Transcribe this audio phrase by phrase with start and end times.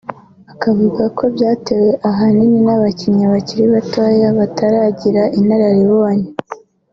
[0.53, 6.27] akavuga ko byatewe ahanini n’abakinnyi bakiri batoya bataragira inararibonye